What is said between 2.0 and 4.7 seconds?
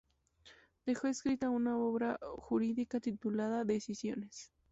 jurídica titulada "Decisiones".